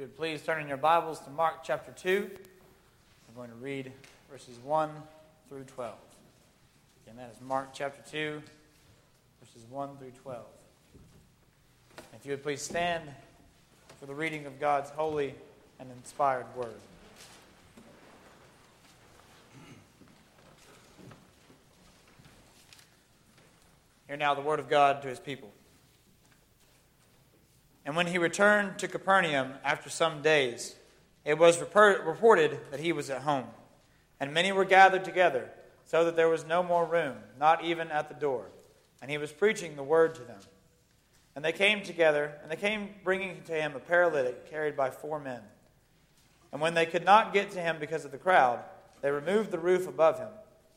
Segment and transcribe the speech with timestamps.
[0.00, 2.30] you would please turn in your Bibles to Mark chapter 2.
[3.28, 3.92] I'm going to read
[4.30, 4.88] verses 1
[5.50, 5.94] through 12.
[7.04, 8.40] Again, that is Mark chapter 2,
[9.44, 10.42] verses 1 through 12.
[12.14, 13.10] If you would please stand
[13.98, 15.34] for the reading of God's holy
[15.78, 16.72] and inspired word.
[24.08, 25.50] Hear now the word of God to his people.
[27.90, 30.76] And when he returned to Capernaum after some days,
[31.24, 33.46] it was reported that he was at home.
[34.20, 35.50] And many were gathered together,
[35.86, 38.46] so that there was no more room, not even at the door.
[39.02, 40.38] And he was preaching the word to them.
[41.34, 45.18] And they came together, and they came bringing to him a paralytic carried by four
[45.18, 45.40] men.
[46.52, 48.60] And when they could not get to him because of the crowd,
[49.02, 50.30] they removed the roof above him.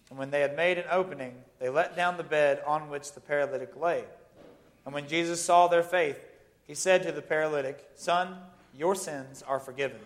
[0.10, 3.22] And when they had made an opening, they let down the bed on which the
[3.22, 4.04] paralytic lay.
[4.84, 6.20] And when Jesus saw their faith,
[6.66, 8.38] he said to the paralytic, Son,
[8.76, 10.00] your sins are forgiven.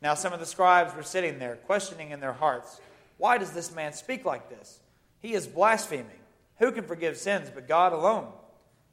[0.00, 2.80] Now some of the scribes were sitting there, questioning in their hearts,
[3.16, 4.80] Why does this man speak like this?
[5.20, 6.18] He is blaspheming.
[6.58, 8.28] Who can forgive sins but God alone?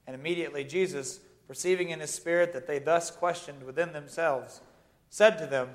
[0.08, 4.62] And immediately Jesus, perceiving in his spirit that they thus questioned within themselves,
[5.10, 5.70] said to them,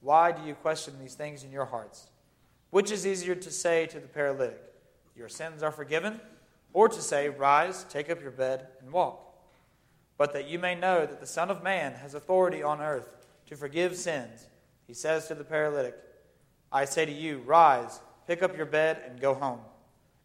[0.00, 2.08] Why do you question these things in your hearts?
[2.70, 4.60] Which is easier to say to the paralytic,
[5.16, 6.20] Your sins are forgiven?
[6.72, 9.33] Or to say, Rise, take up your bed, and walk?
[10.16, 13.08] But that you may know that the Son of Man has authority on earth
[13.46, 14.46] to forgive sins.
[14.86, 15.96] He says to the paralytic,
[16.70, 19.60] I say to you, rise, pick up your bed, and go home.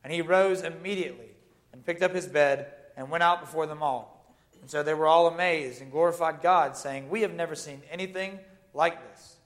[0.03, 1.31] And he rose immediately
[1.73, 4.35] and picked up his bed and went out before them all.
[4.61, 8.39] And so they were all amazed and glorified God, saying, We have never seen anything
[8.73, 9.37] like this.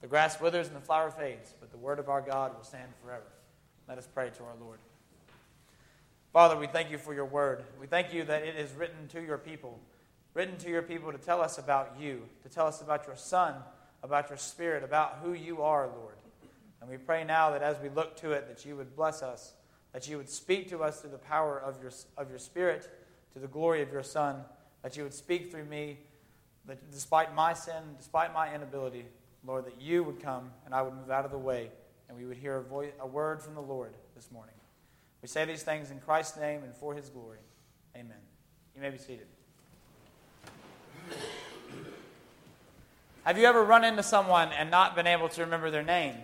[0.00, 2.88] The grass withers and the flower fades, but the word of our God will stand
[3.02, 3.26] forever.
[3.88, 4.78] Let us pray to our Lord.
[6.32, 7.64] Father, we thank you for your word.
[7.80, 9.80] We thank you that it is written to your people,
[10.34, 13.54] written to your people to tell us about you, to tell us about your Son,
[14.02, 16.16] about your Spirit, about who you are, Lord.
[16.80, 19.54] And we pray now that as we look to it, that you would bless us,
[19.92, 22.88] that you would speak to us through the power of your, of your Spirit,
[23.32, 24.42] to the glory of your Son,
[24.82, 25.98] that you would speak through me,
[26.66, 29.06] that despite my sin, despite my inability,
[29.46, 31.70] Lord, that you would come and I would move out of the way
[32.08, 34.54] and we would hear a, voice, a word from the Lord this morning.
[35.22, 37.38] We say these things in Christ's name and for his glory.
[37.96, 38.16] Amen.
[38.74, 39.26] You may be seated.
[43.24, 46.14] Have you ever run into someone and not been able to remember their name?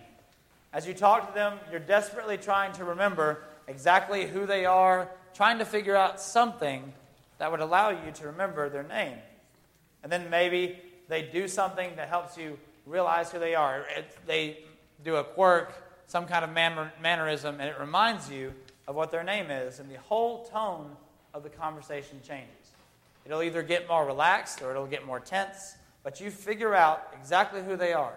[0.73, 5.59] As you talk to them, you're desperately trying to remember exactly who they are, trying
[5.59, 6.93] to figure out something
[7.37, 9.17] that would allow you to remember their name.
[10.03, 13.85] And then maybe they do something that helps you realize who they are.
[14.25, 14.59] they
[15.03, 15.73] do a quirk,
[16.07, 18.53] some kind of mannerism, and it reminds you
[18.87, 20.95] of what their name is, and the whole tone
[21.33, 22.73] of the conversation changes.
[23.25, 27.63] It'll either get more relaxed or it'll get more tense, but you figure out exactly
[27.63, 28.13] who they are.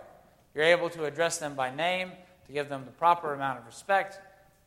[0.55, 2.12] You're able to address them by name,
[2.47, 4.21] to give them the proper amount of respect,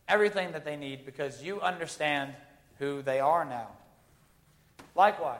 [0.07, 2.33] everything that they need because you understand
[2.79, 3.67] who they are now.
[4.95, 5.39] Likewise,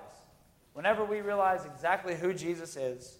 [0.74, 3.18] whenever we realize exactly who Jesus is,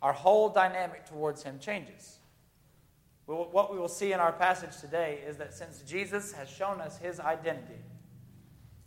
[0.00, 2.18] our whole dynamic towards him changes.
[3.26, 6.98] What we will see in our passage today is that since Jesus has shown us
[6.98, 7.80] his identity,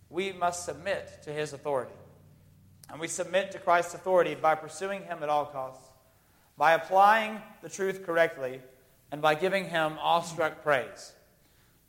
[0.09, 1.93] we must submit to his authority.
[2.89, 5.89] And we submit to Christ's authority by pursuing him at all costs,
[6.55, 8.61] by applying the truth correctly,
[9.11, 11.13] and by giving him awestruck praise.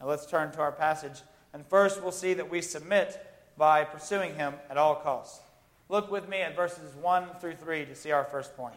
[0.01, 1.21] Now let's turn to our passage.
[1.53, 3.21] And first, we'll see that we submit
[3.57, 5.41] by pursuing him at all costs.
[5.89, 8.75] Look with me at verses 1 through 3 to see our first point.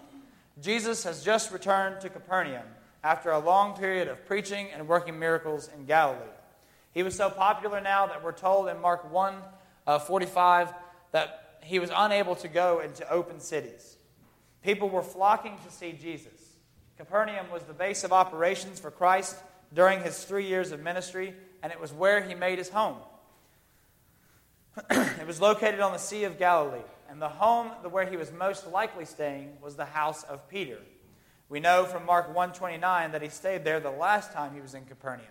[0.62, 2.66] Jesus has just returned to Capernaum
[3.04, 6.20] after a long period of preaching and working miracles in Galilee.
[6.94, 9.36] He was so popular now that we're told in Mark 1
[9.88, 10.74] uh, 45
[11.12, 13.98] that he was unable to go into open cities.
[14.64, 16.58] People were flocking to see Jesus.
[16.98, 19.36] Capernaum was the base of operations for Christ
[19.74, 21.34] during his three years of ministry,
[21.64, 22.98] and it was where he made his home.
[24.92, 28.68] it was located on the Sea of Galilee, and the home where he was most
[28.68, 30.78] likely staying was the house of Peter.
[31.52, 34.86] We know from Mark 129 that he stayed there the last time he was in
[34.86, 35.26] Capernaum.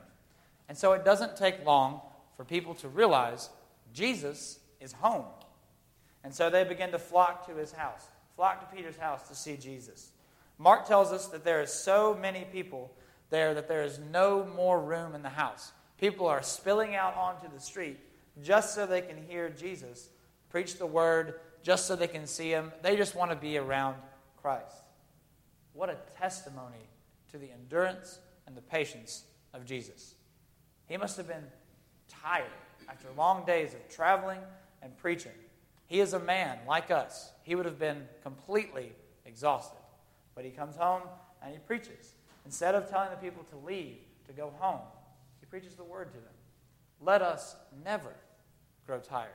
[0.69, 2.03] And so it doesn't take long
[2.37, 3.49] for people to realize
[3.95, 5.25] Jesus is home.
[6.23, 8.03] And so they begin to flock to his house,
[8.37, 10.11] flock to Peter's house to see Jesus.
[10.59, 12.93] Mark tells us that there is so many people
[13.31, 15.73] there that there is no more room in the house.
[15.99, 17.99] People are spilling out onto the street
[18.43, 20.11] just so they can hear Jesus
[20.51, 22.73] preach the word, just so they can see him.
[22.83, 23.97] They just want to be around
[24.43, 24.80] Christ.
[25.81, 26.91] What a testimony
[27.31, 29.25] to the endurance and the patience
[29.55, 30.15] of Jesus.
[30.85, 31.47] He must have been
[32.07, 32.53] tired
[32.87, 34.41] after long days of traveling
[34.83, 35.33] and preaching.
[35.87, 37.33] He is a man like us.
[37.45, 38.93] He would have been completely
[39.25, 39.79] exhausted.
[40.35, 41.01] But he comes home
[41.43, 42.13] and he preaches.
[42.45, 43.97] Instead of telling the people to leave,
[44.27, 44.83] to go home,
[45.41, 46.35] he preaches the word to them.
[47.01, 47.57] Let us
[47.87, 48.13] never
[48.87, 49.31] grow tired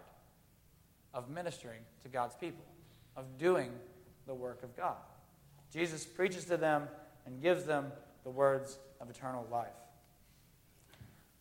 [1.12, 2.66] of ministering to God's people,
[3.18, 3.72] of doing
[4.28, 4.98] the work of God.
[5.76, 6.88] Jesus preaches to them
[7.26, 7.92] and gives them
[8.24, 9.68] the words of eternal life.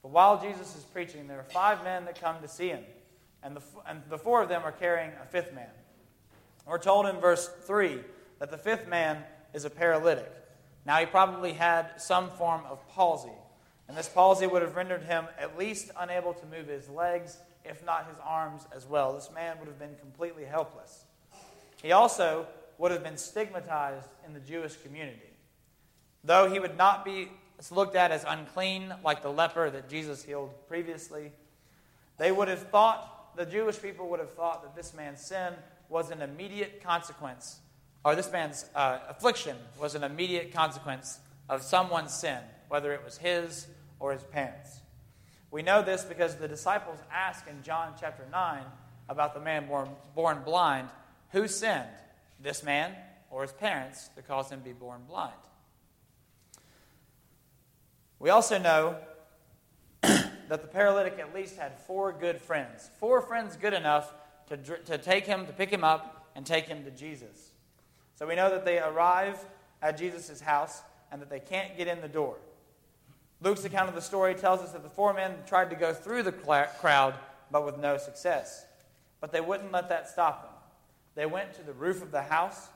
[0.03, 2.83] But while Jesus is preaching, there are five men that come to see him,
[3.45, 5.71] and the, and the four of them are carrying a fifth man.
[6.67, 8.01] We're told in verse 3
[8.41, 9.23] that the fifth man
[9.53, 10.31] is a paralytic.
[10.85, 13.31] Now, he probably had some form of palsy,
[13.87, 17.87] and this palsy would have rendered him at least unable to move his legs, if
[17.87, 19.13] not his arms as well.
[19.15, 21.05] This man would have been completely helpless.
[21.81, 22.49] He also
[22.79, 25.21] would have been stigmatized in the Jewish community.
[26.23, 27.29] Though he would not be
[27.71, 31.33] looked at as unclean like the leper that Jesus healed previously,
[32.19, 35.55] they would have thought, the Jewish people would have thought that this man's sin
[35.89, 37.61] was an immediate consequence
[38.05, 41.19] or this man's uh, affliction was an immediate consequence
[41.49, 42.39] of someone's sin,
[42.69, 43.67] whether it was his
[43.99, 44.81] or his parents.
[45.51, 48.63] We know this because the disciples ask in John chapter 9
[49.09, 50.89] about the man born, born blind
[51.31, 51.89] who sinned,
[52.45, 52.95] this man
[53.31, 55.33] or his parents, to cause him to be born blind.
[58.21, 58.97] We also know
[60.03, 62.89] that the paralytic at least had four good friends.
[63.01, 64.15] Four friends good enough
[64.49, 67.51] to, to take him, to pick him up, and take him to Jesus.
[68.15, 69.45] So we know that they arrive
[69.83, 72.37] at Jesus' house and that they can't get in the door.
[73.41, 76.23] Luke's account of the story tells us that the four men tried to go through
[76.23, 77.15] the crowd,
[77.51, 78.65] but with no success.
[79.21, 80.54] But they wouldn't let that stop them.
[81.15, 82.69] They went to the roof of the house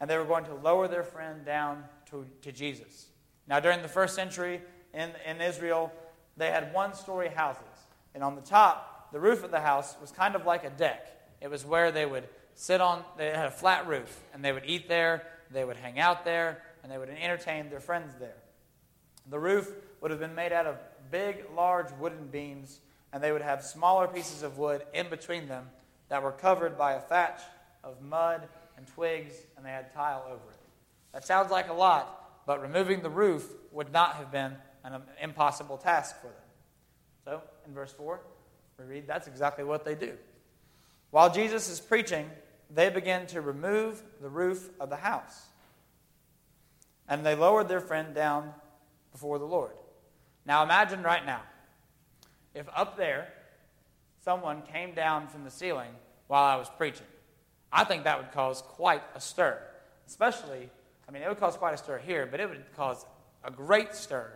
[0.00, 3.06] and they were going to lower their friend down to, to Jesus.
[3.48, 4.60] Now, during the first century
[4.92, 5.92] in, in Israel,
[6.36, 7.62] they had one story houses.
[8.14, 11.06] And on the top, the roof of the house was kind of like a deck.
[11.40, 14.64] It was where they would sit on, they had a flat roof, and they would
[14.66, 18.36] eat there, they would hang out there, and they would entertain their friends there.
[19.28, 20.78] The roof would have been made out of
[21.10, 22.80] big, large wooden beams,
[23.12, 25.68] and they would have smaller pieces of wood in between them
[26.08, 27.40] that were covered by a thatch
[27.86, 30.58] of mud and twigs, and they had tile over it.
[31.12, 34.54] That sounds like a lot, but removing the roof would not have been
[34.84, 36.34] an impossible task for them.
[37.24, 38.20] So, in verse 4,
[38.78, 40.12] we read that's exactly what they do.
[41.10, 42.30] While Jesus is preaching,
[42.74, 45.46] they begin to remove the roof of the house.
[47.08, 48.52] And they lowered their friend down
[49.12, 49.72] before the Lord.
[50.44, 51.42] Now imagine right now
[52.54, 53.28] if up there
[54.24, 55.90] someone came down from the ceiling
[56.26, 57.06] while I was preaching.
[57.76, 59.60] I think that would cause quite a stir.
[60.06, 60.70] Especially,
[61.06, 63.04] I mean, it would cause quite a stir here, but it would cause
[63.44, 64.32] a great stir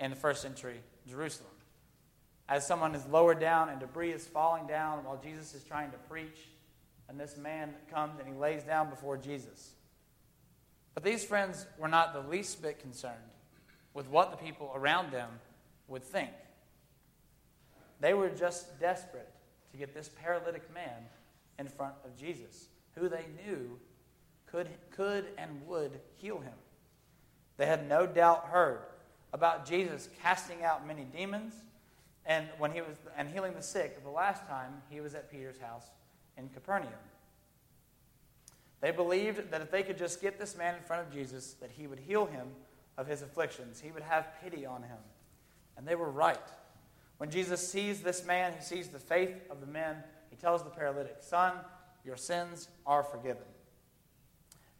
[0.00, 1.52] in the first century Jerusalem.
[2.48, 5.96] As someone is lowered down and debris is falling down while Jesus is trying to
[6.08, 6.48] preach,
[7.08, 9.74] and this man comes and he lays down before Jesus.
[10.92, 13.14] But these friends were not the least bit concerned
[13.94, 15.30] with what the people around them
[15.86, 16.30] would think.
[18.00, 19.30] They were just desperate
[19.70, 21.06] to get this paralytic man
[21.58, 23.78] in front of Jesus, who they knew
[24.46, 26.52] could, could and would heal him.
[27.56, 28.80] They had no doubt heard
[29.32, 31.54] about Jesus casting out many demons
[32.26, 35.58] and when he was and healing the sick the last time he was at Peter's
[35.58, 35.86] house
[36.36, 36.92] in Capernaum.
[38.80, 41.70] They believed that if they could just get this man in front of Jesus, that
[41.70, 42.48] he would heal him
[42.98, 43.80] of his afflictions.
[43.80, 44.98] He would have pity on him.
[45.76, 46.36] And they were right.
[47.18, 49.96] When Jesus sees this man, he sees the faith of the men,
[50.30, 51.54] he tells the paralytic, Son,
[52.04, 53.44] your sins are forgiven.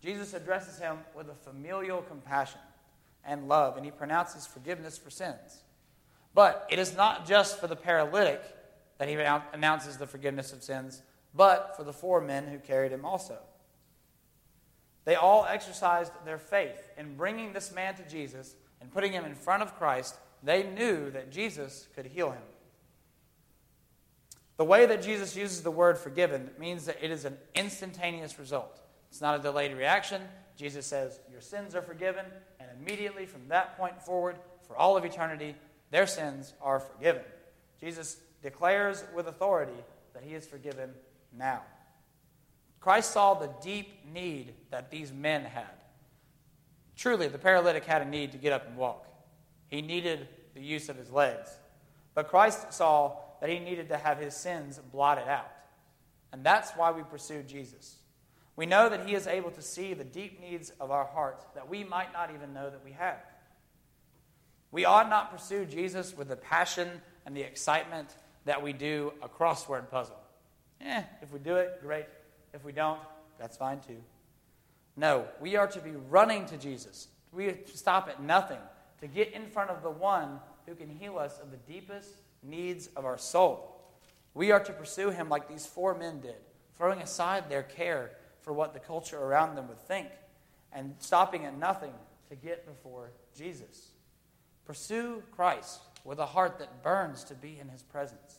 [0.02, 2.60] Jesus addresses him with a familial compassion
[3.24, 5.62] and love, and he pronounces forgiveness for sins.
[6.34, 8.42] But it is not just for the paralytic
[8.98, 11.02] that he announces the forgiveness of sins,
[11.34, 13.38] but for the four men who carried him also.
[15.04, 19.34] They all exercised their faith in bringing this man to Jesus and putting him in
[19.34, 20.16] front of Christ.
[20.42, 22.42] They knew that Jesus could heal him.
[24.56, 28.80] The way that Jesus uses the word forgiven means that it is an instantaneous result.
[29.10, 30.22] It's not a delayed reaction.
[30.56, 32.24] Jesus says, Your sins are forgiven,
[32.60, 35.54] and immediately from that point forward, for all of eternity,
[35.90, 37.22] their sins are forgiven.
[37.80, 39.72] Jesus declares with authority
[40.14, 40.90] that he is forgiven
[41.36, 41.62] now.
[42.80, 45.64] Christ saw the deep need that these men had.
[46.96, 49.06] Truly, the paralytic had a need to get up and walk.
[49.68, 51.50] He needed the use of his legs.
[52.14, 55.50] But Christ saw that he needed to have his sins blotted out.
[56.32, 57.96] And that's why we pursue Jesus.
[58.54, 61.68] We know that he is able to see the deep needs of our hearts that
[61.68, 63.18] we might not even know that we have.
[64.70, 66.88] We ought not pursue Jesus with the passion
[67.26, 70.20] and the excitement that we do a crossword puzzle.
[70.80, 72.06] Eh, if we do it, great.
[72.54, 73.00] If we don't,
[73.40, 73.98] that's fine too.
[74.96, 77.08] No, we are to be running to Jesus.
[77.32, 78.60] We stop at nothing
[79.00, 82.88] to get in front of the one who can heal us of the deepest needs
[82.88, 83.80] of our soul.
[84.34, 86.40] We are to pursue him like these four men did,
[86.76, 90.08] throwing aside their care for what the culture around them would think
[90.72, 91.92] and stopping at nothing
[92.28, 93.90] to get before Jesus.
[94.64, 98.38] Pursue Christ with a heart that burns to be in his presence.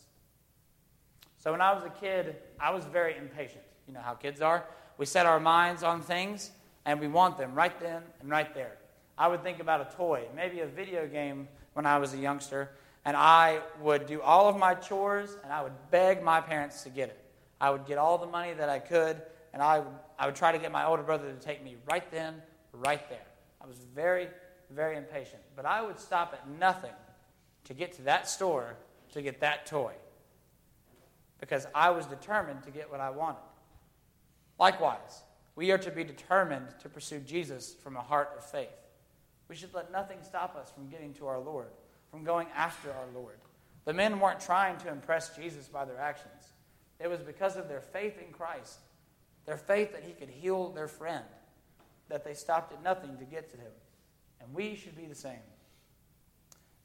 [1.38, 3.63] So when I was a kid, I was very impatient.
[3.88, 4.65] You know how kids are.
[4.98, 6.51] We set our minds on things
[6.86, 8.77] and we want them right then and right there.
[9.17, 12.72] I would think about a toy, maybe a video game when I was a youngster,
[13.05, 16.89] and I would do all of my chores and I would beg my parents to
[16.89, 17.19] get it.
[17.60, 19.22] I would get all the money that I could,
[19.53, 19.88] and I would,
[20.19, 22.41] I would try to get my older brother to take me right then,
[22.74, 23.25] right there.
[23.62, 24.27] I was very,
[24.69, 25.41] very impatient.
[25.55, 26.91] But I would stop at nothing
[27.65, 28.75] to get to that store
[29.13, 29.93] to get that toy
[31.39, 33.41] because I was determined to get what I wanted.
[34.60, 35.24] Likewise,
[35.55, 38.69] we are to be determined to pursue Jesus from a heart of faith.
[39.48, 41.67] We should let nothing stop us from getting to our Lord,
[42.13, 43.39] from going after our Lord.
[43.86, 46.53] The men weren't trying to impress Jesus by their actions,
[47.00, 48.77] it was because of their faith in Christ,
[49.48, 51.25] their faith that he could heal their friend,
[52.10, 53.72] that they stopped at nothing to get to him.
[54.39, 55.39] And we should be the same.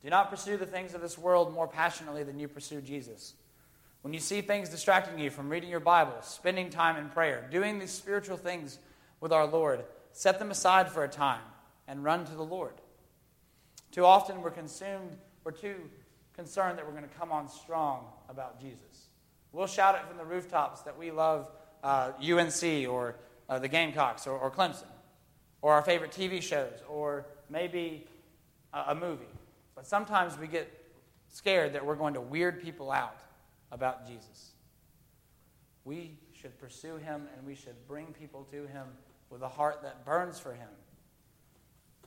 [0.02, 3.34] Do not pursue the things of this world more passionately than you pursue Jesus.
[4.00, 7.78] When you see things distracting you from reading your Bible, spending time in prayer, doing
[7.78, 8.78] these spiritual things
[9.20, 11.42] with our Lord, set them aside for a time
[11.86, 12.72] and run to the Lord.
[13.90, 15.76] Too often we're consumed, we're too
[16.34, 19.08] concerned that we're going to come on strong about Jesus.
[19.52, 21.48] We'll shout it from the rooftops that we love
[21.82, 23.16] uh, UNC or
[23.48, 24.86] uh, the Gamecocks or, or, Clemson
[25.62, 28.06] or our favorite TV shows or maybe
[28.72, 29.24] a, a movie.
[29.74, 30.70] But sometimes we get
[31.28, 33.20] scared that we're going to weird people out
[33.72, 34.52] about Jesus.
[35.84, 38.86] We should pursue him and we should bring people to him
[39.30, 40.68] with a heart that burns for him.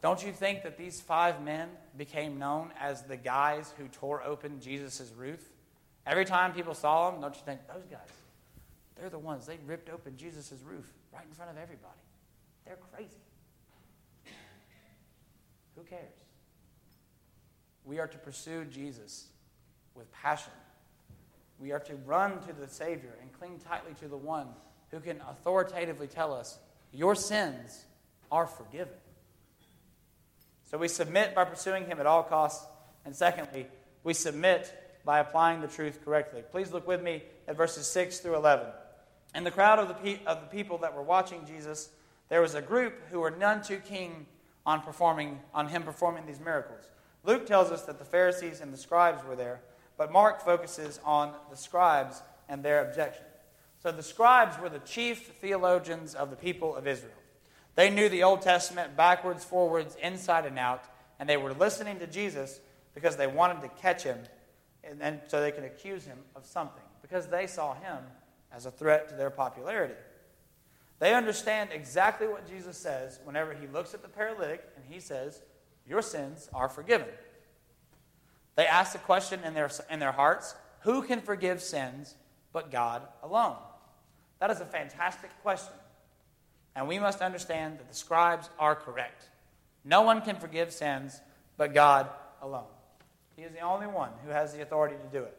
[0.02, 4.60] Don't you think that these five men became known as the guys who tore open
[4.60, 5.48] Jesus' roof?
[6.08, 8.00] Every time people saw them, don't you think, those guys,
[8.98, 12.00] they're the ones, they ripped open Jesus' roof right in front of everybody.
[12.66, 13.10] They're crazy.
[15.76, 16.16] Who cares?
[17.86, 19.28] We are to pursue Jesus
[19.96, 20.54] with passion
[21.62, 24.48] we are to run to the Savior and cling tightly to the one
[24.90, 26.58] who can authoritatively tell us,
[26.92, 27.86] Your sins
[28.32, 28.96] are forgiven.
[30.72, 32.66] So we submit by pursuing Him at all costs.
[33.04, 33.68] And secondly,
[34.06, 34.74] we submit
[35.04, 36.44] by applying the truth correctly.
[36.50, 38.68] Please look with me at verses 6 through 11.
[39.36, 41.90] In the crowd of the, pe- of the people that were watching Jesus,
[42.30, 44.26] there was a group who were none too keen
[44.66, 46.86] on performing on him performing these miracles.
[47.26, 49.60] Luke tells us that the Pharisees and the scribes were there,
[49.98, 53.26] but Mark focuses on the scribes and their objection.
[53.84, 57.14] So the scribes were the chief theologians of the people of Israel.
[57.76, 60.84] They knew the Old Testament backwards, forwards, inside and out,
[61.20, 62.60] and they were listening to Jesus
[62.94, 64.18] because they wanted to catch him
[64.84, 68.00] and, and so they could accuse him of something because they saw him
[68.52, 69.94] as a threat to their popularity.
[71.00, 75.42] They understand exactly what Jesus says whenever he looks at the paralytic and he says,
[75.88, 77.08] Your sins are forgiven.
[78.56, 82.16] They ask the question in their, in their hearts who can forgive sins
[82.54, 83.56] but God alone?
[84.40, 85.74] That is a fantastic question.
[86.76, 89.30] And we must understand that the scribes are correct.
[89.84, 91.20] No one can forgive sins
[91.58, 92.10] but God
[92.42, 92.64] alone.
[93.36, 95.38] He is the only one who has the authority to do it.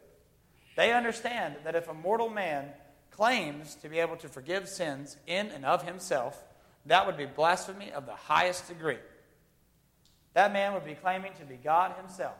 [0.75, 2.65] They understand that if a mortal man
[3.11, 6.43] claims to be able to forgive sins in and of himself,
[6.85, 8.97] that would be blasphemy of the highest degree.
[10.33, 12.37] That man would be claiming to be God himself.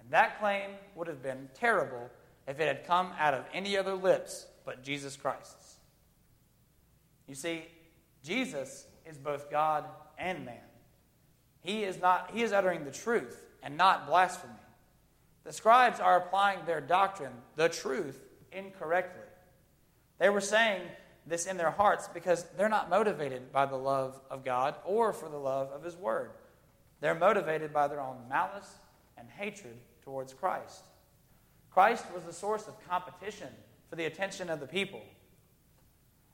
[0.00, 2.10] And that claim would have been terrible
[2.48, 5.76] if it had come out of any other lips but Jesus Christ's.
[7.28, 7.64] You see,
[8.24, 9.84] Jesus is both God
[10.18, 10.56] and man.
[11.60, 14.52] He is not he is uttering the truth and not blasphemy.
[15.44, 18.18] The scribes are applying their doctrine, the truth,
[18.50, 19.20] incorrectly.
[20.18, 20.82] They were saying
[21.26, 25.28] this in their hearts because they're not motivated by the love of God or for
[25.28, 26.30] the love of his word.
[27.00, 28.78] They're motivated by their own malice
[29.18, 30.84] and hatred towards Christ.
[31.70, 33.48] Christ was the source of competition
[33.90, 35.02] for the attention of the people.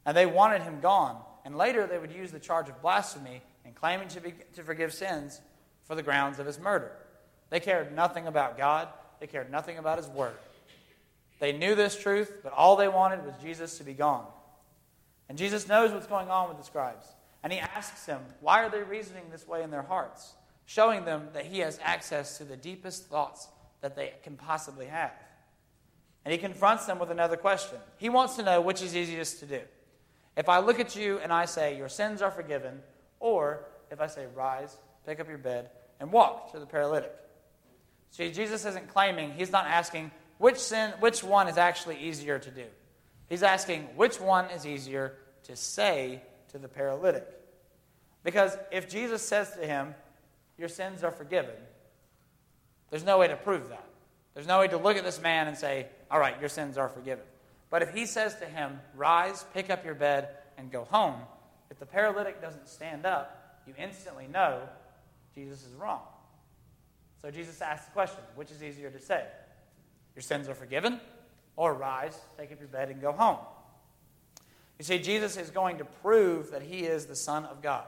[0.04, 1.20] And they wanted him gone.
[1.44, 4.92] And later they would use the charge of blasphemy and claiming to, be, to forgive
[4.92, 5.40] sins
[5.84, 6.92] for the grounds of his murder.
[7.50, 10.36] They cared nothing about God, they cared nothing about his word.
[11.40, 14.26] They knew this truth, but all they wanted was Jesus to be gone.
[15.28, 17.06] And Jesus knows what's going on with the scribes.
[17.42, 20.34] And he asks them, Why are they reasoning this way in their hearts?
[20.66, 23.48] Showing them that he has access to the deepest thoughts
[23.80, 25.12] that they can possibly have.
[26.24, 27.78] And he confronts them with another question.
[27.96, 29.60] He wants to know which is easiest to do.
[30.36, 32.80] If I look at you and I say, Your sins are forgiven,
[33.18, 37.12] or if I say, Rise, pick up your bed, and walk to the paralytic.
[38.10, 42.50] See, Jesus isn't claiming, he's not asking which sin, which one is actually easier to
[42.50, 42.64] do.
[43.28, 47.26] He's asking which one is easier to say to the paralytic.
[48.24, 49.94] Because if Jesus says to him,
[50.58, 51.54] Your sins are forgiven,
[52.90, 53.84] there's no way to prove that.
[54.34, 56.88] There's no way to look at this man and say, All right, your sins are
[56.88, 57.24] forgiven.
[57.70, 61.14] But if he says to him, Rise, pick up your bed, and go home,
[61.70, 64.62] if the paralytic doesn't stand up, you instantly know
[65.34, 66.02] Jesus is wrong.
[67.22, 69.24] So Jesus asks the question which is easier to say?
[70.16, 71.00] Your sins are forgiven,
[71.56, 73.38] or rise, take up your bed, and go home.
[74.78, 77.84] You see, Jesus is going to prove that he is the Son of God.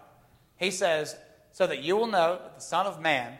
[0.57, 1.17] He says,
[1.53, 3.33] So that you will know that the Son of Man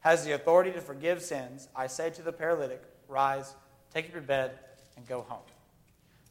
[0.00, 3.54] has the authority to forgive sins, I say to the paralytic, Rise,
[3.92, 4.58] take up your bed,
[4.96, 5.40] and go home.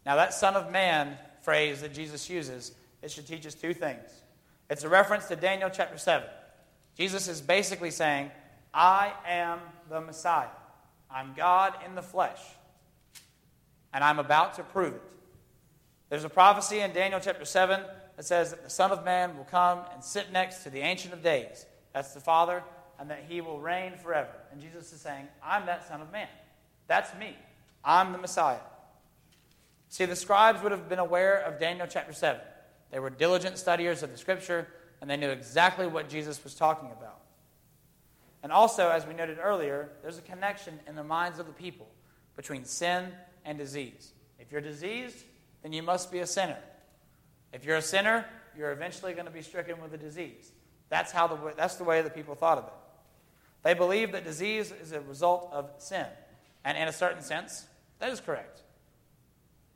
[0.05, 4.23] Now, that Son of Man phrase that Jesus uses, it should teach us two things.
[4.69, 6.27] It's a reference to Daniel chapter 7.
[6.97, 8.31] Jesus is basically saying,
[8.73, 10.47] I am the Messiah.
[11.11, 12.39] I'm God in the flesh.
[13.93, 15.01] And I'm about to prove it.
[16.09, 17.81] There's a prophecy in Daniel chapter 7
[18.15, 21.13] that says that the Son of Man will come and sit next to the Ancient
[21.13, 21.65] of Days.
[21.93, 22.63] That's the Father,
[22.99, 24.31] and that he will reign forever.
[24.51, 26.27] And Jesus is saying, I'm that Son of Man.
[26.87, 27.35] That's me.
[27.83, 28.59] I'm the Messiah.
[29.93, 32.41] See, the scribes would have been aware of Daniel chapter 7.
[32.89, 34.67] They were diligent studiers of the scripture,
[34.99, 37.21] and they knew exactly what Jesus was talking about.
[38.41, 41.85] And also, as we noted earlier, there's a connection in the minds of the people
[42.35, 43.11] between sin
[43.45, 44.13] and disease.
[44.39, 45.25] If you're diseased,
[45.61, 46.57] then you must be a sinner.
[47.53, 48.25] If you're a sinner,
[48.57, 50.51] you're eventually going to be stricken with a disease.
[50.89, 52.73] That's, how the, that's the way the people thought of it.
[53.61, 56.07] They believe that disease is a result of sin.
[56.65, 57.67] And in a certain sense,
[57.99, 58.62] that is correct.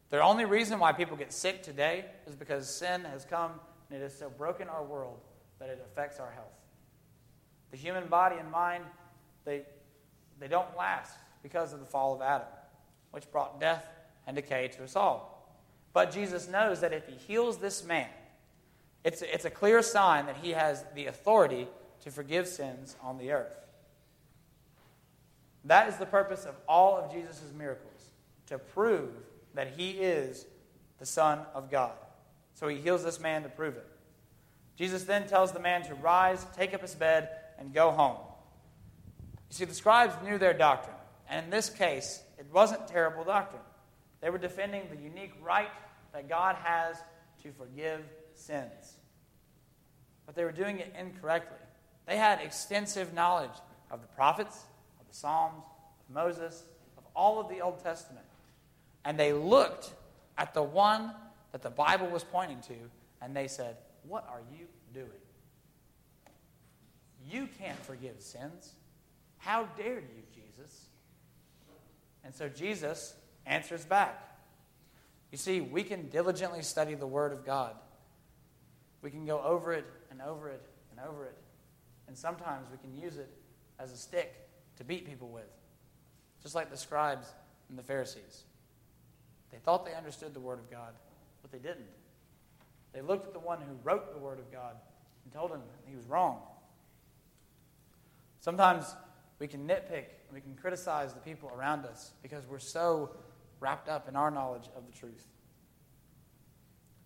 [0.09, 3.51] The only reason why people get sick today is because sin has come
[3.89, 5.19] and it has so broken our world
[5.59, 6.45] that it affects our health.
[7.71, 8.83] The human body and mind,
[9.43, 9.63] they,
[10.39, 12.47] they don't last because of the fall of Adam,
[13.11, 13.85] which brought death
[14.25, 15.57] and decay to us all.
[15.93, 18.07] But Jesus knows that if he heals this man,
[19.03, 21.67] it's, it's a clear sign that he has the authority
[22.01, 23.53] to forgive sins on the earth.
[25.65, 28.11] That is the purpose of all of Jesus' miracles,
[28.47, 29.09] to prove
[29.53, 30.45] that he is
[30.99, 31.93] the Son of God.
[32.53, 33.85] So he heals this man to prove it.
[34.75, 38.17] Jesus then tells the man to rise, take up his bed, and go home.
[39.49, 40.95] You see, the scribes knew their doctrine,
[41.29, 43.61] and in this case, it wasn't terrible doctrine.
[44.21, 45.71] They were defending the unique right
[46.13, 46.97] that God has
[47.43, 48.01] to forgive
[48.33, 48.97] sins.
[50.25, 51.57] But they were doing it incorrectly.
[52.05, 53.51] They had extensive knowledge
[53.89, 54.65] of the prophets,
[54.99, 55.63] of the Psalms,
[56.07, 56.63] of Moses,
[56.97, 58.25] of all of the Old Testament.
[59.05, 59.93] And they looked
[60.37, 61.11] at the one
[61.51, 62.75] that the Bible was pointing to,
[63.21, 65.09] and they said, What are you doing?
[67.29, 68.73] You can't forgive sins.
[69.37, 70.85] How dare you, Jesus?
[72.23, 74.23] And so Jesus answers back.
[75.31, 77.75] You see, we can diligently study the Word of God.
[79.01, 81.37] We can go over it and over it and over it.
[82.07, 83.29] And sometimes we can use it
[83.79, 84.33] as a stick
[84.77, 85.49] to beat people with,
[86.41, 87.27] just like the scribes
[87.69, 88.43] and the Pharisees.
[89.51, 90.93] They thought they understood the Word of God,
[91.41, 91.87] but they didn't.
[92.93, 94.75] They looked at the one who wrote the Word of God
[95.23, 96.39] and told him he was wrong.
[98.39, 98.95] Sometimes
[99.39, 103.11] we can nitpick and we can criticize the people around us because we're so
[103.59, 105.27] wrapped up in our knowledge of the truth.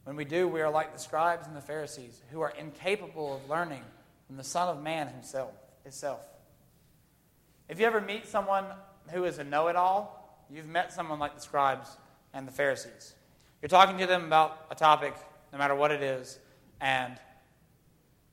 [0.04, 3.50] When we do, we are like the scribes and the Pharisees who are incapable of
[3.50, 3.84] learning
[4.28, 5.52] from the Son of Man himself.
[5.84, 6.22] Itself.
[7.68, 8.66] If you ever meet someone
[9.10, 11.98] who is a know it all, you've met someone like the scribes
[12.34, 13.16] and the Pharisees.
[13.62, 15.14] You're talking to them about a topic,
[15.52, 16.40] no matter what it is,
[16.80, 17.18] and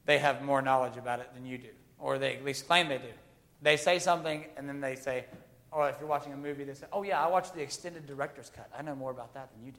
[0.06, 2.98] they have more knowledge about it than you do, or they at least claim they
[2.98, 3.12] do.
[3.60, 5.26] They say something, and then they say,
[5.70, 8.50] or if you're watching a movie, they say, Oh, yeah, I watched the extended director's
[8.50, 8.70] cut.
[8.76, 9.78] I know more about that than you do.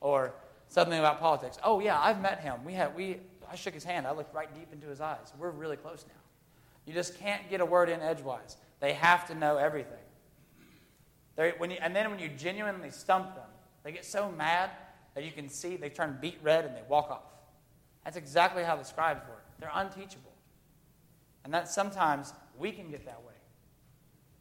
[0.00, 0.34] Or
[0.68, 1.58] something about politics.
[1.64, 2.64] Oh, yeah, I've met him.
[2.64, 3.18] We had, we,
[3.50, 4.06] I shook his hand.
[4.06, 5.32] I looked right deep into his eyes.
[5.38, 6.14] We're really close now.
[6.84, 8.56] You just can't get a word in edgewise.
[8.80, 9.98] They have to know everything.
[11.36, 13.44] When you, and then when you genuinely stump them,
[13.84, 14.70] they get so mad
[15.14, 17.22] that you can see they turn beet red and they walk off.
[18.04, 19.44] That's exactly how the scribes work.
[19.58, 20.32] They're unteachable.
[21.44, 23.34] And that sometimes we can get that way.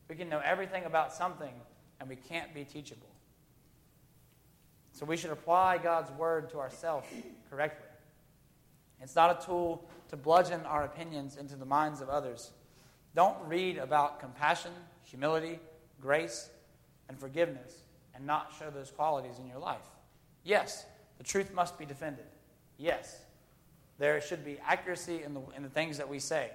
[0.08, 1.54] We can know everything about something
[2.00, 3.08] and we can't be teachable.
[4.92, 7.08] So we should apply God's word to ourselves
[7.50, 7.88] correctly.
[9.02, 12.52] It's not a tool to bludgeon our opinions into the minds of others.
[13.14, 14.72] Don't read about compassion,
[15.04, 15.60] humility,
[16.02, 16.50] grace,
[17.10, 19.86] and forgiveness and not show those qualities in your life.
[20.44, 20.86] Yes,
[21.18, 22.26] The truth must be defended.
[22.78, 23.22] Yes,
[23.98, 26.52] there should be accuracy in the, in the things that we say.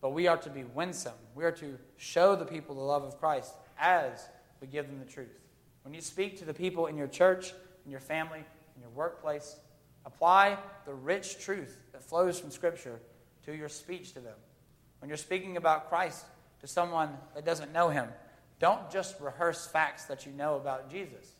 [0.00, 1.14] But we are to be winsome.
[1.34, 4.28] We are to show the people the love of Christ as
[4.60, 5.40] we give them the truth.
[5.82, 7.52] When you speak to the people in your church,
[7.84, 8.44] in your family,
[8.76, 9.56] in your workplace,
[10.04, 13.00] apply the rich truth that flows from Scripture
[13.44, 14.34] to your speech to them.
[15.00, 16.24] When you're speaking about Christ
[16.60, 18.08] to someone that doesn't know him,
[18.58, 21.32] don't just rehearse facts that you know about Jesus.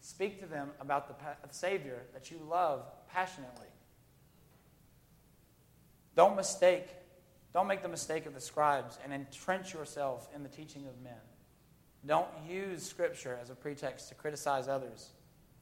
[0.00, 3.66] Speak to them about the Savior that you love passionately.
[6.16, 6.88] Don't mistake,
[7.52, 11.12] don't make the mistake of the scribes and entrench yourself in the teaching of men.
[12.06, 15.10] Don't use Scripture as a pretext to criticize others,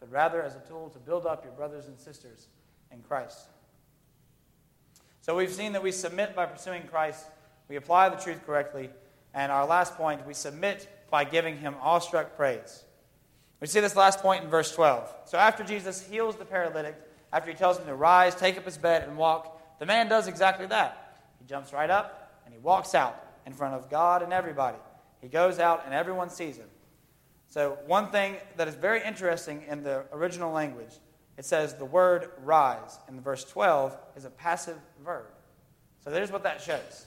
[0.01, 2.49] but rather as a tool to build up your brothers and sisters
[2.91, 3.47] in Christ.
[5.21, 7.27] So we've seen that we submit by pursuing Christ,
[7.69, 8.91] we apply the truth correctly,
[9.35, 12.85] and our last point, we submit by giving him awestruck praise.
[13.61, 15.13] We see this last point in verse 12.
[15.27, 16.97] So after Jesus heals the paralytic,
[17.33, 20.27] after he tells him to rise, take up his bed, and walk, the man does
[20.27, 21.21] exactly that.
[21.39, 24.79] He jumps right up and he walks out in front of God and everybody.
[25.21, 26.69] He goes out and everyone sees him.
[27.47, 30.95] So, one thing that is very interesting in the original language,
[31.37, 35.27] it says the word rise in verse 12 is a passive verb.
[36.03, 37.05] So, there's what that shows.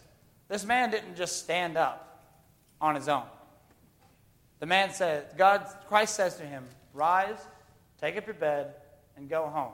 [0.48, 2.22] This man didn't just stand up
[2.80, 3.24] on his own.
[4.66, 7.38] The man says, God, Christ says to him, Rise,
[8.02, 8.74] take up your bed,
[9.16, 9.74] and go home.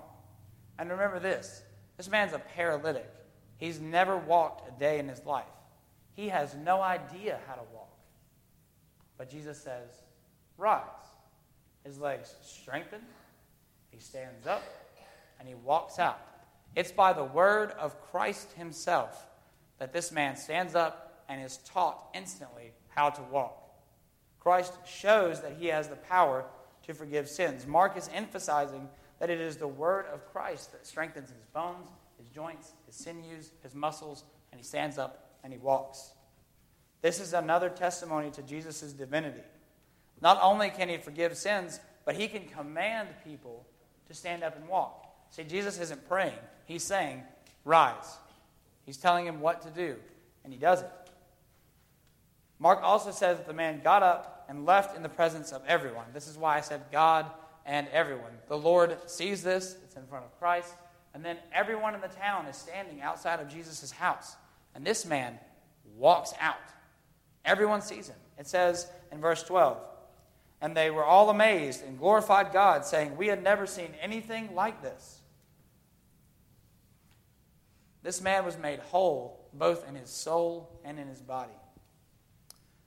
[0.77, 1.63] And remember this
[1.95, 3.09] this man's a paralytic.
[3.55, 5.45] He's never walked a day in his life.
[6.13, 7.97] He has no idea how to walk.
[9.17, 9.87] But Jesus says,
[10.57, 10.83] Rise.
[11.85, 12.99] His legs strengthen,
[13.91, 14.61] he stands up,
[15.39, 16.19] and he walks out.
[16.75, 19.25] It's by the word of Christ himself
[19.77, 23.70] that this man stands up and is taught instantly how to walk.
[24.41, 26.45] Christ shows that he has the power
[26.83, 27.67] to forgive sins.
[27.67, 32.27] Mark is emphasizing that it is the word of Christ that strengthens his bones, his
[32.29, 36.11] joints, his sinews, his muscles, and he stands up and he walks.
[37.01, 39.43] This is another testimony to Jesus' divinity.
[40.21, 43.65] Not only can he forgive sins, but he can command people
[44.07, 45.05] to stand up and walk.
[45.29, 47.23] See, Jesus isn't praying, he's saying,
[47.63, 48.17] Rise.
[48.85, 49.95] He's telling him what to do,
[50.43, 50.91] and he does it.
[52.57, 56.03] Mark also says that the man got up and left in the presence of everyone.
[56.13, 57.25] This is why I said God
[57.65, 58.33] and everyone.
[58.49, 60.73] The Lord sees this, it's in front of Christ,
[61.13, 64.35] and then everyone in the town is standing outside of Jesus' house.
[64.75, 65.39] And this man
[65.95, 66.57] walks out.
[67.45, 68.17] Everyone sees him.
[68.37, 69.77] It says in verse 12,
[70.59, 74.81] and they were all amazed and glorified God, saying, We had never seen anything like
[74.81, 75.21] this.
[78.03, 81.53] This man was made whole, both in his soul and in his body.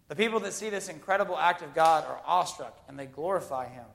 [0.08, 3.86] The people that see this incredible act of God are awestruck and they glorify him.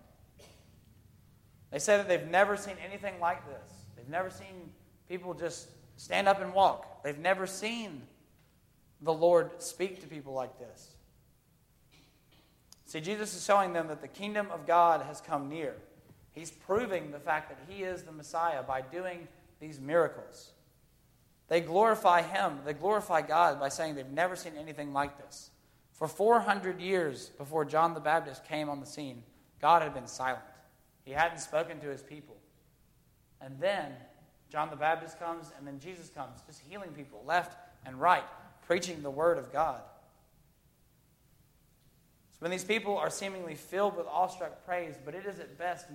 [1.71, 3.71] They say that they've never seen anything like this.
[3.95, 4.71] They've never seen
[5.07, 7.03] people just stand up and walk.
[7.03, 8.01] They've never seen
[9.01, 10.95] the Lord speak to people like this.
[12.85, 15.75] See, Jesus is showing them that the kingdom of God has come near.
[16.31, 19.27] He's proving the fact that he is the Messiah by doing
[19.59, 20.51] these miracles.
[21.49, 25.51] They glorify him, they glorify God by saying they've never seen anything like this.
[25.99, 29.21] For 400 years before John the Baptist came on the scene,
[29.61, 30.45] God had been silent.
[31.03, 32.37] He hadn't spoken to his people.
[33.41, 33.91] And then
[34.49, 38.23] John the Baptist comes, and then Jesus comes, just healing people left and right,
[38.65, 39.81] preaching the word of God.
[42.31, 45.87] So when these people are seemingly filled with awestruck praise, but it is at best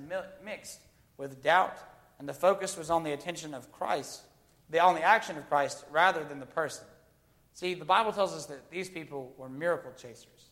[0.45, 0.81] mixed
[1.17, 1.79] with doubt,
[2.19, 4.21] and the focus was on the attention of Christ,
[4.69, 6.85] the, on the action of Christ rather than the person.
[7.55, 10.51] See, the Bible tells us that these people were miracle chasers.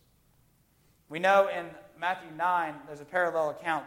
[1.08, 1.66] We know in
[2.00, 3.86] Matthew 9, there's a parallel account,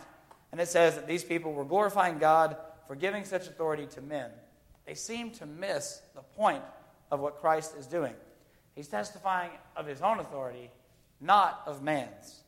[0.52, 4.30] and it says that these people were glorifying God for giving such authority to men.
[4.86, 6.64] They seem to miss the point
[7.10, 8.14] of what Christ is doing.
[8.76, 10.70] He's testifying of his own authority,
[11.22, 12.44] not of man's.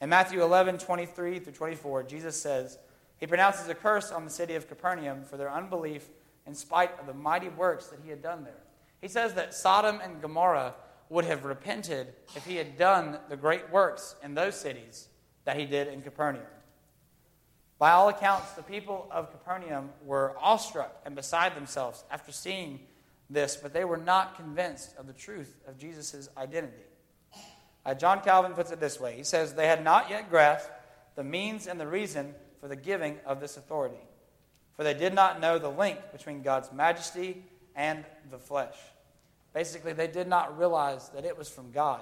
[0.00, 2.78] In Matthew 11, 23 through 24, Jesus says,
[3.18, 6.08] He pronounces a curse on the city of Capernaum for their unbelief
[6.46, 8.62] in spite of the mighty works that he had done there.
[9.02, 10.74] He says that Sodom and Gomorrah
[11.10, 15.08] would have repented if he had done the great works in those cities
[15.44, 16.46] that he did in Capernaum.
[17.78, 22.78] By all accounts, the people of Capernaum were awestruck and beside themselves after seeing
[23.28, 26.84] this, but they were not convinced of the truth of Jesus' identity.
[27.84, 30.70] Uh, John Calvin puts it this way He says, They had not yet grasped
[31.16, 34.00] the means and the reason for the giving of this authority,
[34.76, 38.76] for they did not know the link between God's majesty and the flesh.
[39.52, 42.00] Basically, they did not realize that it was from God,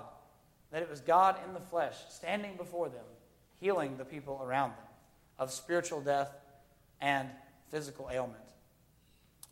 [0.71, 3.05] that it was God in the flesh standing before them,
[3.59, 4.87] healing the people around them
[5.39, 6.31] of spiritual death
[7.01, 7.29] and
[7.71, 8.37] physical ailment.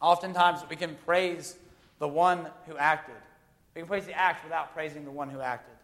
[0.01, 1.57] Oftentimes, we can praise
[1.99, 3.17] the one who acted.
[3.75, 5.75] We can praise the act without praising the one who acted.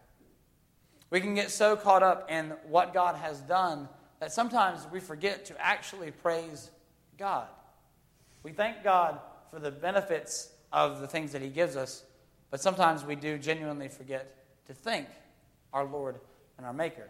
[1.09, 5.45] We can get so caught up in what God has done that sometimes we forget
[5.45, 6.71] to actually praise
[7.17, 7.47] God.
[8.43, 9.19] We thank God
[9.51, 12.03] for the benefits of the things that He gives us,
[12.51, 14.35] but sometimes we do genuinely forget
[14.67, 15.07] to thank
[15.71, 16.19] our Lord
[16.57, 17.09] and our Maker.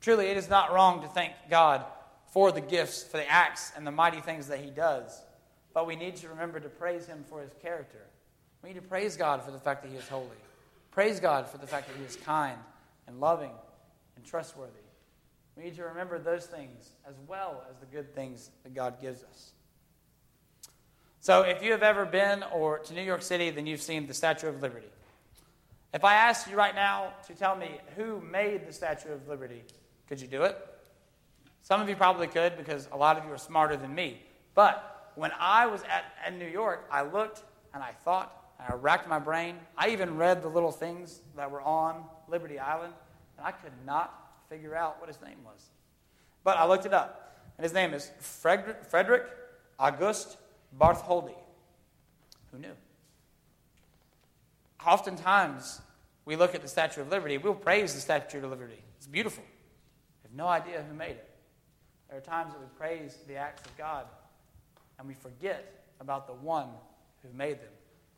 [0.00, 1.84] Truly, it is not wrong to thank God
[2.32, 5.20] for the gifts, for the acts, and the mighty things that He does,
[5.74, 8.06] but we need to remember to praise Him for His character.
[8.62, 10.28] We need to praise God for the fact that He is holy.
[10.92, 12.58] Praise God for the fact that He is kind
[13.08, 13.52] and loving
[14.14, 14.72] and trustworthy.
[15.56, 19.24] We need to remember those things as well as the good things that God gives
[19.24, 19.54] us.
[21.22, 24.14] So, if you have ever been or to New York City, then you've seen the
[24.14, 24.86] Statue of Liberty.
[25.92, 29.62] If I asked you right now to tell me who made the Statue of Liberty,
[30.08, 30.56] could you do it?
[31.60, 34.22] Some of you probably could because a lot of you are smarter than me.
[34.54, 37.42] But when I was at, at New York, I looked
[37.74, 39.56] and I thought, and I racked my brain.
[39.76, 42.94] I even read the little things that were on Liberty Island,
[43.36, 45.66] and I could not figure out what his name was.
[46.44, 49.24] But I looked it up, and his name is Frederick, Frederick
[49.78, 50.38] August
[50.78, 51.34] Bartholdi.
[52.52, 52.74] Who knew?
[54.84, 55.80] Oftentimes,
[56.24, 58.82] we look at the Statue of Liberty, we'll praise the Statue of Liberty.
[58.96, 59.44] It's beautiful.
[59.44, 61.28] We have no idea who made it.
[62.08, 64.06] There are times that we praise the acts of God,
[64.98, 66.68] and we forget about the one
[67.22, 67.72] who made them.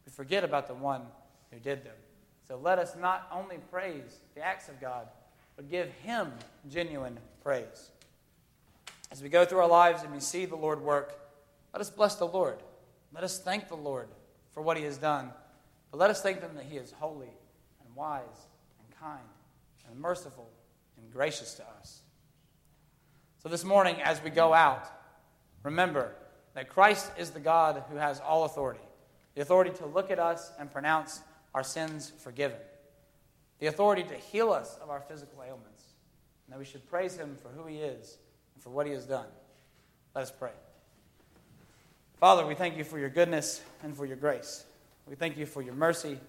[0.07, 1.03] We forget about the one
[1.51, 1.95] who did them.
[2.49, 5.09] So let us not only praise the acts of God,
[5.57, 6.33] but give Him
[6.71, 7.91] genuine praise.
[9.11, 11.22] As we go through our lives and we see the Lord work,
[11.73, 12.63] let us bless the Lord.
[13.15, 14.09] Let us thank the Lord
[14.53, 15.31] for what He has done.
[15.91, 17.33] But let us thank Him that He is holy
[17.85, 18.23] and wise
[18.79, 19.21] and kind
[19.89, 20.49] and merciful
[20.97, 22.03] and gracious to us.
[23.43, 24.87] So this morning, as we go out,
[25.63, 26.13] remember
[26.55, 28.81] that Christ is the God who has all authority
[29.35, 31.23] the authority to look at us and pronounce
[31.55, 32.59] our sins forgiven,
[33.61, 35.85] the authority to heal us of our physical ailments,
[36.47, 38.19] and that we should praise Him for who He is
[38.55, 39.27] and for what He has done.
[40.15, 40.51] Let us pray.
[42.23, 44.65] Father, we thank you for your goodness and for your grace.
[45.09, 46.21] We thank you for your mercy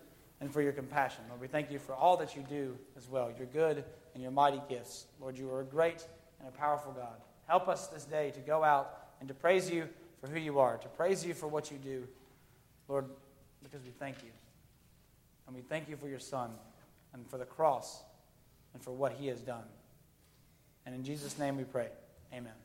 [0.41, 1.23] and for your compassion.
[1.29, 3.83] Lord, we thank you for all that you do as well, your good
[4.15, 5.05] and your mighty gifts.
[5.21, 6.03] Lord, you are a great
[6.39, 7.21] and a powerful God.
[7.47, 9.87] Help us this day to go out and to praise you
[10.19, 12.07] for who you are, to praise you for what you do,
[12.87, 13.05] Lord,
[13.61, 14.31] because we thank you.
[15.45, 16.49] And we thank you for your Son
[17.13, 18.01] and for the cross
[18.73, 19.65] and for what he has done.
[20.87, 21.89] And in Jesus' name we pray.
[22.33, 22.62] Amen.